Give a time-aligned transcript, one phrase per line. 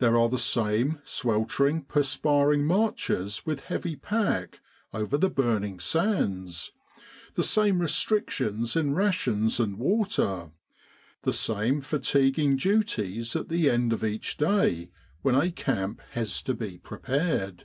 [0.00, 4.60] There are the same sweltering, perspiring marches with heavy pack
[4.92, 6.72] over the burning sands,
[7.36, 10.50] the same restrictions in rations and water,
[11.22, 14.90] the same fatiguing duties at the end of 'each day,
[15.22, 17.64] when a camp has to be prepared.